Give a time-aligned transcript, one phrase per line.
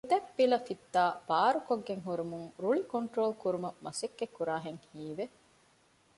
[0.09, 5.25] ދެދަތްޕިލަ ފިއްތާ ބާރުކޮށްގެން ހުރުމުން ރުޅި ކޮންޓްރޯލް ކުރުމަށް މަސައްކަތް ކުރާހެން ހީވެ